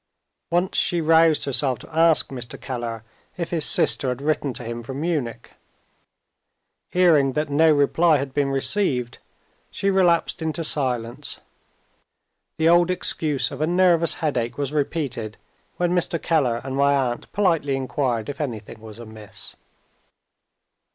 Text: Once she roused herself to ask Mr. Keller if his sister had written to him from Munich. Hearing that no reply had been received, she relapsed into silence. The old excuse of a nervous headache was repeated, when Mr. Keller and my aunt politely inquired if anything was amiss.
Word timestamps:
Once 0.49 0.77
she 0.79 0.99
roused 0.99 1.45
herself 1.45 1.77
to 1.77 1.95
ask 1.95 2.29
Mr. 2.29 2.59
Keller 2.59 3.03
if 3.37 3.51
his 3.51 3.65
sister 3.65 4.09
had 4.09 4.19
written 4.19 4.51
to 4.51 4.63
him 4.63 4.81
from 4.81 4.99
Munich. 4.99 5.51
Hearing 6.89 7.33
that 7.33 7.51
no 7.51 7.71
reply 7.71 8.17
had 8.17 8.33
been 8.33 8.49
received, 8.49 9.19
she 9.69 9.91
relapsed 9.91 10.41
into 10.41 10.63
silence. 10.63 11.39
The 12.57 12.67
old 12.67 12.89
excuse 12.89 13.51
of 13.51 13.61
a 13.61 13.67
nervous 13.67 14.15
headache 14.15 14.57
was 14.57 14.73
repeated, 14.73 15.37
when 15.77 15.91
Mr. 15.91 16.19
Keller 16.19 16.61
and 16.63 16.75
my 16.75 16.95
aunt 16.95 17.31
politely 17.31 17.75
inquired 17.75 18.27
if 18.27 18.41
anything 18.41 18.81
was 18.81 18.97
amiss. 18.97 19.55